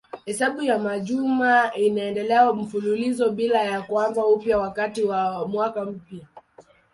[0.25, 6.27] Hesabu ya majuma inaendelea mfululizo bila ya kuanza upya wakati wa mwaka mpya.